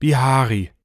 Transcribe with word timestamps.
Bihari. 0.00 0.75